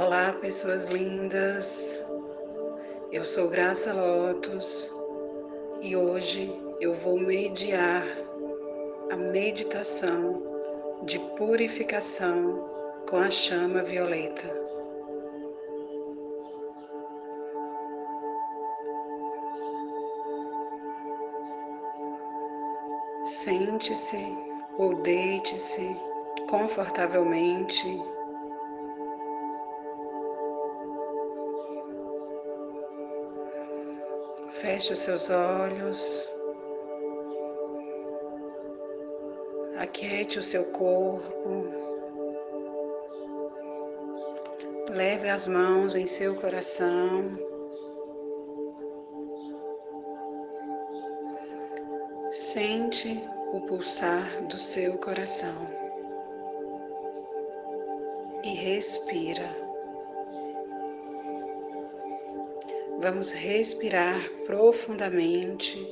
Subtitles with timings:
[0.00, 2.04] Olá, pessoas lindas.
[3.12, 4.92] Eu sou Graça Lotus
[5.80, 8.02] e hoje eu vou mediar
[9.12, 10.42] a meditação
[11.04, 12.68] de purificação
[13.08, 14.48] com a chama violeta.
[23.24, 24.26] Sente-se
[24.76, 25.96] ou deite-se
[26.50, 28.13] confortavelmente
[34.54, 36.30] Feche os seus olhos.
[39.76, 41.66] Aquiete o seu corpo.
[44.90, 47.36] Leve as mãos em seu coração.
[52.30, 53.20] Sente
[53.52, 55.66] o pulsar do seu coração
[58.44, 59.63] e respira.
[63.00, 65.84] Vamos respirar profundamente,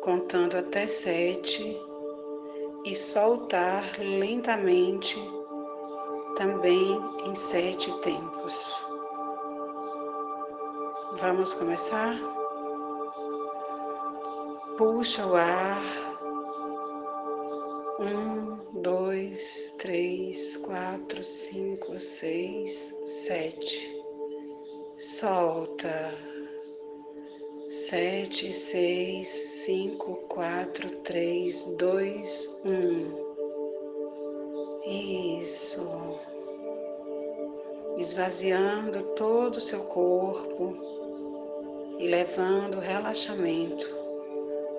[0.00, 1.80] contando até sete
[2.84, 5.16] e soltar lentamente
[6.36, 8.74] também em sete tempos.
[11.20, 12.16] Vamos começar?
[14.78, 15.82] Puxa o ar.
[18.00, 23.97] Um, dois, três, quatro, cinco, seis, sete
[24.98, 26.12] solta.
[27.68, 33.28] Sete, seis, cinco, quatro, três, dois, um.
[35.40, 36.18] Isso.
[37.98, 40.74] Esvaziando todo o seu corpo
[41.98, 43.88] e levando relaxamento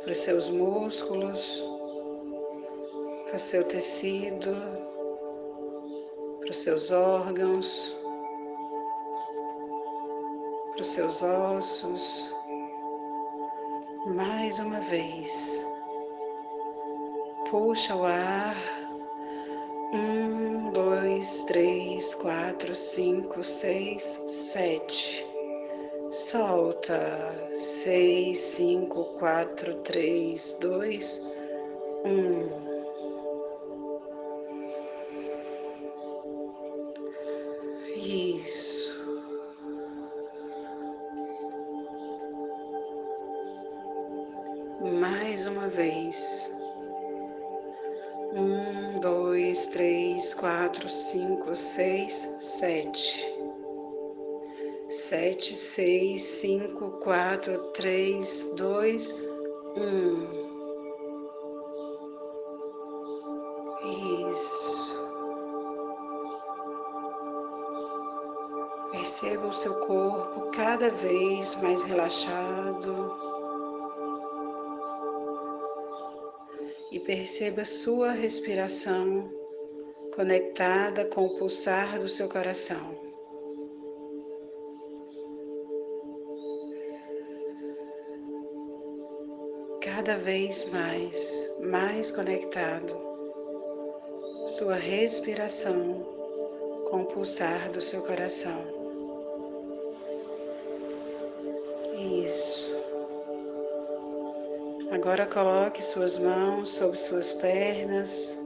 [0.02, 1.64] para os seus músculos,
[3.26, 4.56] para o seu tecido,
[6.40, 7.99] para os seus órgãos
[10.80, 12.34] para os seus ossos.
[14.16, 15.66] Mais uma vez.
[17.50, 18.56] Puxa o ar.
[19.94, 25.26] Um, dois, três, quatro, cinco, seis, sete.
[26.12, 27.52] Solta.
[27.52, 31.22] Seis, cinco, quatro, três, dois,
[32.06, 32.69] um.
[49.50, 53.26] Dois, três, quatro, cinco, seis, sete.
[54.88, 59.12] Sete, seis, cinco, quatro, três, dois,
[59.76, 60.50] um.
[64.30, 65.00] Isso.
[68.92, 73.29] Perceba o seu corpo cada vez mais relaxado.
[77.10, 79.32] Perceba sua respiração
[80.14, 82.96] conectada com o pulsar do seu coração.
[89.82, 92.96] Cada vez mais, mais conectado,
[94.46, 96.06] sua respiração
[96.92, 98.62] com o pulsar do seu coração.
[102.24, 102.59] Isso.
[105.00, 108.38] Agora coloque suas mãos sobre suas pernas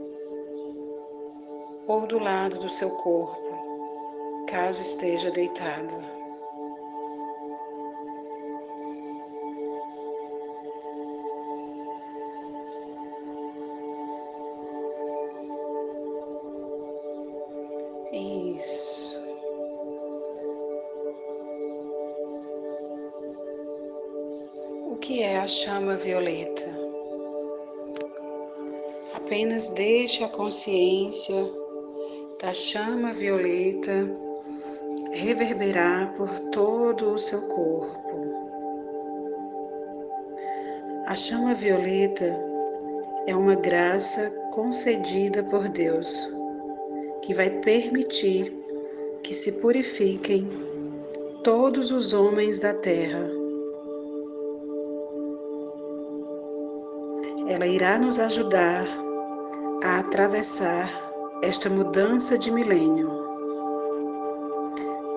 [1.88, 6.13] ou do lado do seu corpo, caso esteja deitado.
[25.44, 26.64] A chama violeta.
[29.14, 31.36] Apenas deixe a consciência
[32.42, 34.10] da chama violeta
[35.12, 38.22] reverberar por todo o seu corpo.
[41.08, 42.40] A chama violeta
[43.28, 46.26] é uma graça concedida por Deus
[47.22, 48.58] que vai permitir
[49.22, 50.48] que se purifiquem
[51.44, 53.43] todos os homens da terra
[57.48, 58.86] ela irá nos ajudar
[59.84, 60.90] a atravessar
[61.42, 63.10] esta mudança de milênio,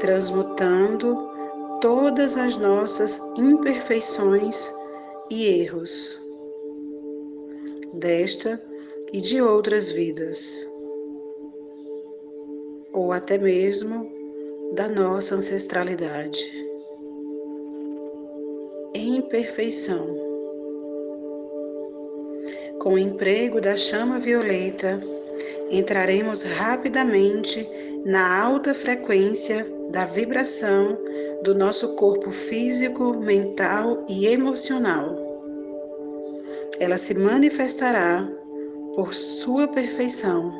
[0.01, 1.31] transmutando
[1.81, 4.73] todas as nossas imperfeições
[5.31, 6.21] e erros
[7.93, 8.61] desta
[9.13, 10.67] e de outras vidas,
[12.93, 14.11] ou até mesmo
[14.75, 16.45] da nossa ancestralidade.
[18.95, 20.26] Em perfeição.
[22.87, 25.03] Com o emprego da chama violeta,
[25.73, 27.69] entraremos rapidamente
[28.05, 30.97] na alta frequência da vibração
[31.43, 35.19] do nosso corpo físico, mental e emocional.
[36.79, 38.25] Ela se manifestará
[38.95, 40.55] por sua perfeição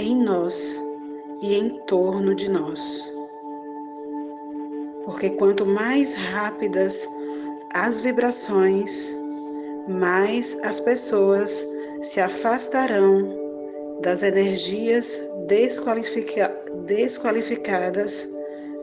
[0.00, 0.82] em nós
[1.40, 2.80] e em torno de nós.
[5.04, 7.08] Porque quanto mais rápidas
[7.72, 9.14] as vibrações,
[9.88, 11.66] mais as pessoas
[12.02, 13.44] se afastarão
[14.00, 16.48] das energias desqualifica
[16.86, 18.28] desqualificadas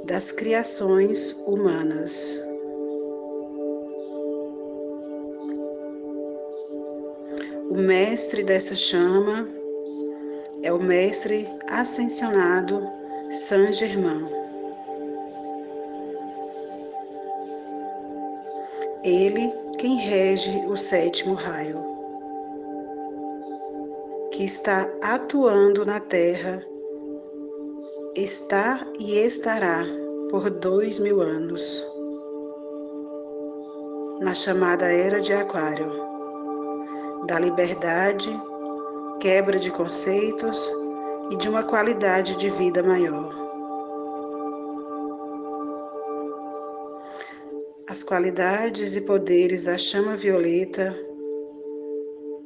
[0.06, 2.42] das criações humanas.
[7.70, 9.48] O mestre dessa chama
[10.64, 12.82] é o mestre ascensionado
[13.30, 14.28] Saint Germain.
[19.04, 21.84] Ele quem rege o sétimo raio,
[24.32, 26.64] que está atuando na Terra,
[28.16, 29.84] está e estará
[30.30, 31.84] por dois mil anos,
[34.20, 35.92] na chamada Era de Aquário,
[37.26, 38.30] da liberdade
[39.20, 40.72] quebra de conceitos
[41.32, 43.41] e de uma qualidade de vida maior.
[47.90, 50.96] As qualidades e poderes da chama violeta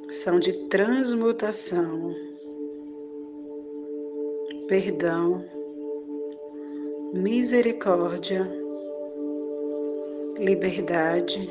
[0.10, 2.16] são de transmutação,
[4.68, 5.46] perdão,
[7.14, 8.50] misericórdia,
[10.40, 11.50] liberdade,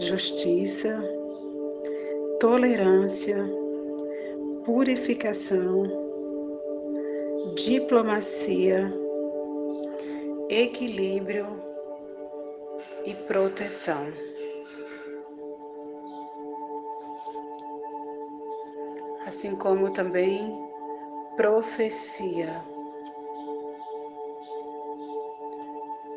[0.00, 1.02] justiça,
[2.40, 3.36] tolerância,
[4.64, 5.84] purificação,
[7.54, 8.92] diplomacia,
[10.50, 11.73] equilíbrio
[13.04, 14.06] e proteção.
[19.26, 20.58] Assim como também
[21.36, 22.64] profecia.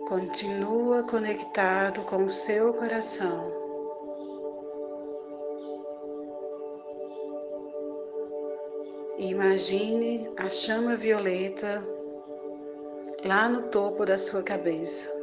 [0.08, 3.52] Continua conectado com o seu coração.
[9.18, 11.84] Imagine a chama violeta
[13.26, 15.17] lá no topo da sua cabeça.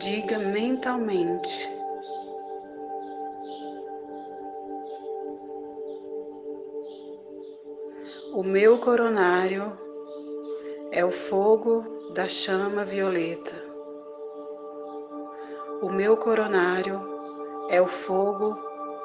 [0.00, 1.68] Diga mentalmente:
[8.32, 9.72] O meu coronário
[10.90, 13.54] é o fogo da chama violeta.
[15.82, 16.98] O meu coronário
[17.68, 18.56] é o fogo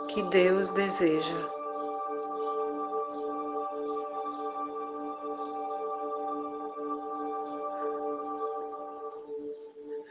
[0.08, 1.56] que Deus deseja.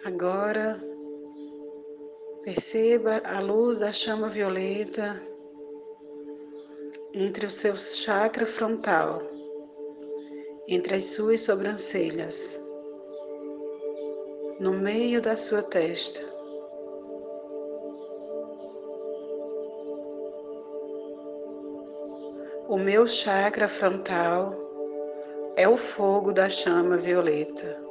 [0.04, 0.63] Agora,
[2.44, 5.18] perceba a luz da chama violeta
[7.14, 9.22] entre o seu chakra frontal,
[10.68, 12.60] entre as suas sobrancelhas,
[14.60, 16.20] no meio da sua testa.
[22.68, 24.52] O meu chakra frontal
[25.56, 27.82] é o fogo da chama violeta.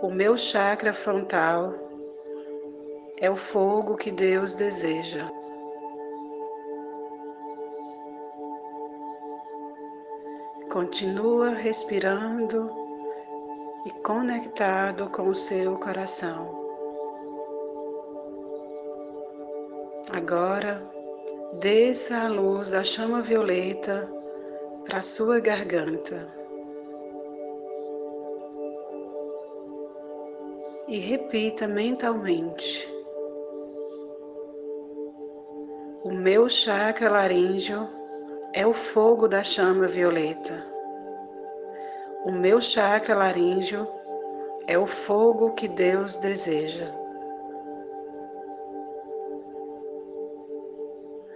[0.00, 1.87] O meu chakra frontal é
[3.26, 5.28] o fogo que Deus deseja.
[10.70, 12.70] Continua respirando
[13.84, 16.56] e conectado com o seu coração.
[20.12, 20.82] Agora,
[21.54, 24.08] desça a luz da chama violeta
[24.84, 26.28] para sua garganta.
[30.86, 32.97] E repita mentalmente:
[36.04, 37.88] O meu chakra laríngeo
[38.54, 40.64] é o fogo da chama violeta.
[42.24, 43.84] O meu chakra laríngeo
[44.68, 46.94] é o fogo que Deus deseja.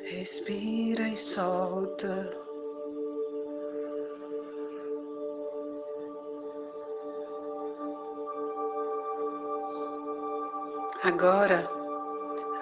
[0.05, 2.31] Respira e solta.
[11.03, 11.69] Agora,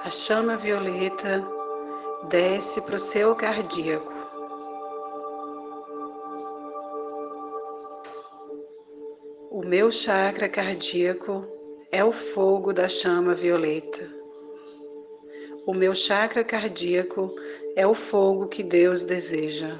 [0.02, 1.59] a chama violeta
[2.28, 4.12] desce para o seu cardíaco.
[9.50, 11.42] O meu chakra cardíaco
[11.90, 14.08] é o fogo da chama violeta.
[15.66, 17.34] O meu chakra cardíaco
[17.76, 19.78] é o fogo que Deus deseja.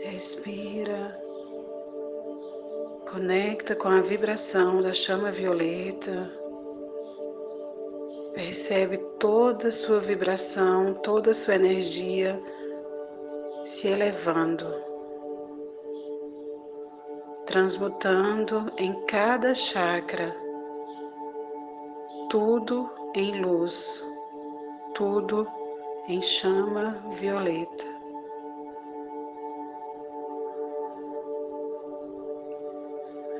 [0.00, 1.20] Respira.
[3.10, 6.39] Conecta com a vibração da chama violeta.
[8.40, 12.42] Percebe toda a sua vibração, toda a sua energia
[13.64, 14.64] se elevando,
[17.44, 20.34] transmutando em cada chakra
[22.30, 24.02] tudo em luz,
[24.94, 25.46] tudo
[26.08, 27.84] em chama violeta.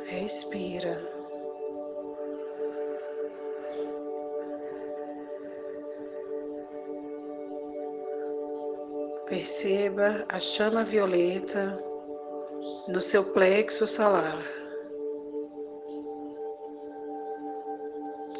[0.04, 1.19] Respira.
[9.30, 11.80] Perceba a chama violeta
[12.88, 14.42] no seu plexo solar,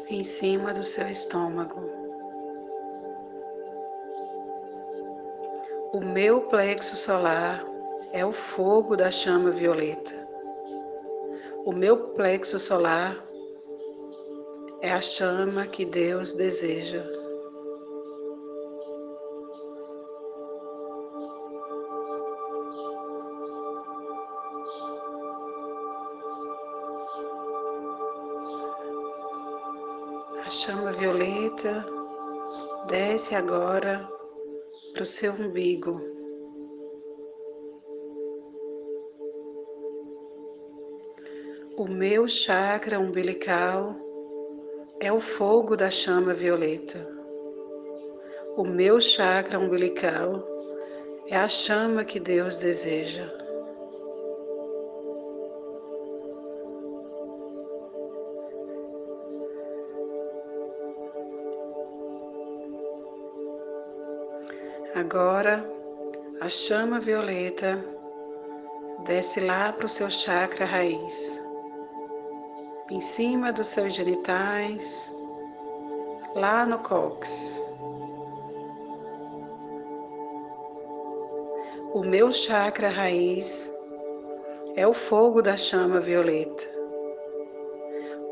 [0.09, 1.79] em cima do seu estômago.
[5.93, 7.63] O meu plexo solar
[8.11, 10.27] é o fogo da chama violeta.
[11.65, 13.15] O meu plexo solar
[14.81, 17.20] é a chama que Deus deseja.
[33.41, 34.07] Agora
[34.93, 35.99] para o seu umbigo.
[41.75, 43.95] O meu chakra umbilical
[44.99, 46.99] é o fogo da chama violeta.
[48.55, 50.45] O meu chakra umbilical
[51.27, 53.40] é a chama que Deus deseja.
[65.13, 65.69] Agora
[66.39, 67.83] a chama violeta
[69.03, 71.37] desce lá para o seu chakra raiz,
[72.89, 75.11] em cima dos seus genitais,
[76.33, 77.61] lá no cóccix.
[81.93, 83.69] O meu chakra raiz
[84.77, 86.65] é o fogo da chama violeta.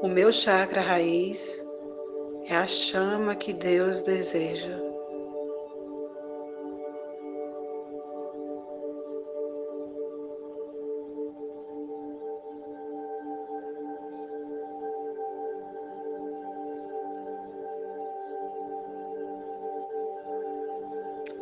[0.02, 1.62] O meu chakra raiz
[2.46, 4.89] é a chama que Deus deseja.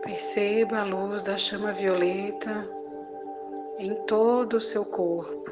[0.01, 2.67] Perceba a luz da chama violeta
[3.79, 5.51] em todo o seu corpo.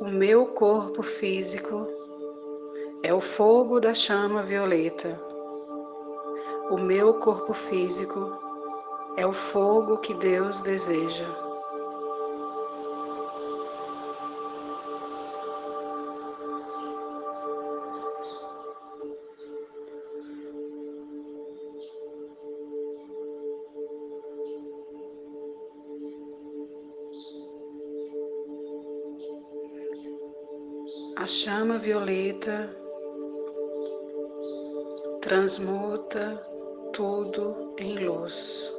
[0.00, 1.86] O meu corpo físico
[3.02, 5.20] é o fogo da chama violeta.
[6.70, 8.32] O meu corpo físico
[9.16, 11.51] é o fogo que Deus deseja.
[31.22, 32.68] A chama violeta
[35.20, 36.44] transmuta
[36.92, 38.74] tudo em luz.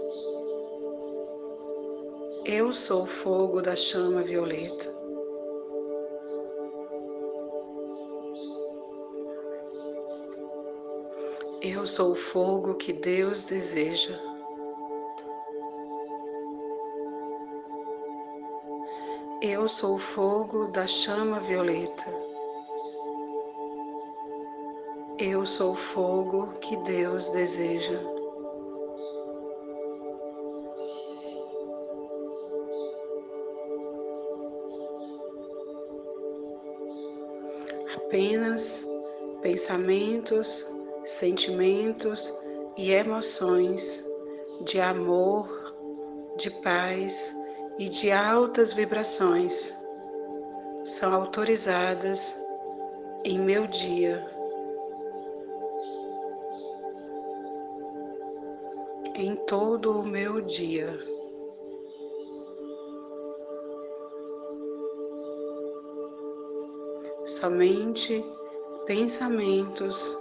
[2.44, 4.94] Eu sou o fogo da chama violeta.
[11.62, 14.20] Eu sou o fogo que Deus deseja.
[19.42, 22.23] Eu sou o fogo da chama violeta.
[25.26, 27.98] Eu sou o fogo que Deus deseja.
[37.96, 38.86] Apenas
[39.42, 40.70] pensamentos,
[41.06, 42.30] sentimentos
[42.76, 44.06] e emoções
[44.66, 45.48] de amor,
[46.36, 47.34] de paz
[47.80, 49.74] e de altas vibrações
[50.84, 52.38] são autorizadas
[53.24, 54.33] em meu dia.
[59.16, 61.00] Em todo o meu dia.
[67.26, 68.26] Somente
[68.86, 70.18] pensamentos,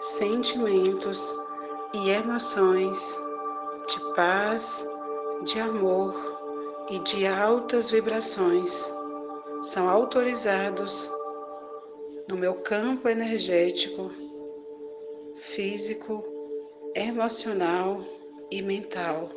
[0.00, 1.34] sentimentos
[1.94, 3.18] e emoções
[3.88, 4.86] de paz,
[5.44, 6.14] de amor
[6.90, 8.90] e de altas vibrações
[9.62, 11.10] são autorizados
[12.28, 14.10] no meu campo energético,
[15.36, 16.22] físico,
[16.94, 18.00] emocional
[18.50, 19.28] e mental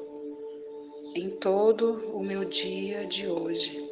[1.15, 3.87] em todo o meu dia de hoje.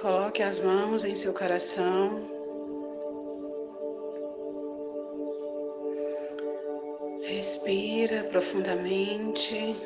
[0.00, 2.22] Coloque as mãos em seu coração.
[7.22, 9.76] Respira profundamente.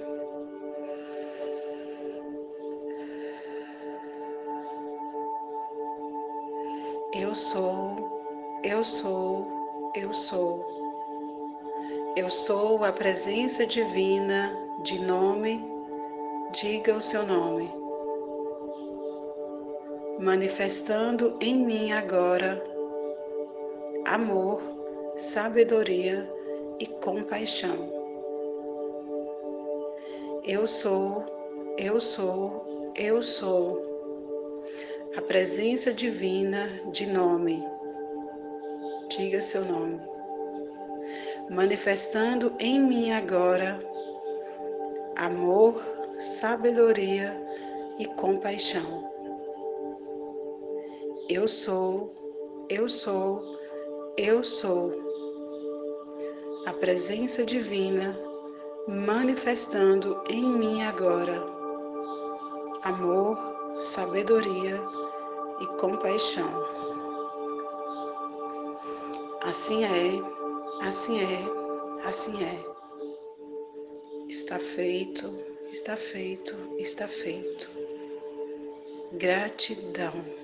[7.33, 9.47] Eu sou, eu sou,
[9.95, 10.67] eu sou.
[12.15, 15.65] Eu sou a presença divina de nome,
[16.53, 17.73] diga o seu nome
[20.19, 22.63] manifestando em mim agora
[24.05, 24.63] amor,
[25.17, 26.31] sabedoria
[26.79, 27.91] e compaixão.
[30.45, 31.25] Eu sou,
[31.79, 33.92] eu sou, eu sou
[35.17, 37.63] a presença divina de nome.
[39.11, 40.01] Diga seu nome.
[41.51, 43.79] Manifestando em mim agora
[45.17, 45.83] amor,
[46.19, 47.39] sabedoria
[47.99, 49.13] e compaixão.
[51.29, 52.15] Eu sou,
[52.71, 53.59] eu sou,
[54.17, 54.93] eu sou.
[56.65, 58.19] A presença divina
[58.89, 61.45] manifestando em mim agora
[62.83, 63.37] amor,
[63.81, 65.02] sabedoria
[65.61, 66.51] e compaixão.
[69.43, 72.73] Assim é, assim é, assim é.
[74.29, 75.35] Está feito,
[75.71, 77.71] está feito, está feito.
[79.13, 80.42] Gratidão.